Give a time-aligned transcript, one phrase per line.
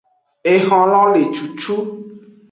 [0.53, 1.75] Ehonlo le cucu.